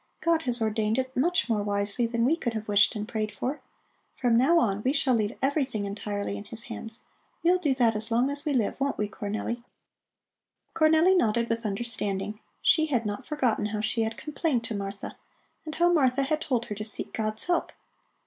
God 0.19 0.41
has 0.49 0.63
ordained 0.63 0.97
it 0.97 1.15
much 1.15 1.47
more 1.47 1.61
wisely 1.61 2.07
than 2.07 2.25
we 2.25 2.35
could 2.35 2.55
have 2.55 2.67
wished 2.67 2.95
and 2.95 3.07
prayed 3.07 3.31
for. 3.31 3.61
From 4.19 4.35
now 4.35 4.57
on, 4.57 4.81
we 4.81 4.93
shall 4.93 5.13
leave 5.13 5.37
everything 5.43 5.85
entirely 5.85 6.37
in 6.37 6.45
His 6.45 6.63
hands. 6.63 7.03
We'll 7.43 7.59
do 7.59 7.75
that 7.75 7.95
as 7.95 8.09
long 8.09 8.31
as 8.31 8.43
we 8.43 8.51
live, 8.51 8.81
won't 8.81 8.97
we, 8.97 9.07
Cornelli?" 9.07 9.63
Cornelli 10.73 11.15
nodded 11.15 11.49
with 11.49 11.67
understanding; 11.67 12.39
she 12.63 12.87
had 12.87 13.05
not 13.05 13.27
forgotten 13.27 13.67
how 13.67 13.81
she 13.81 14.01
had 14.01 14.17
complained 14.17 14.63
to 14.63 14.75
Martha, 14.75 15.17
and 15.65 15.75
how 15.75 15.93
Martha 15.93 16.23
had 16.23 16.41
told 16.41 16.65
her 16.65 16.73
to 16.73 16.83
seek 16.83 17.13
God's 17.13 17.43
help. 17.43 17.71